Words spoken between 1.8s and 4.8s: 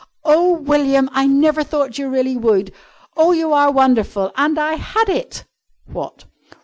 you really would! Oh, you are wonderful! And I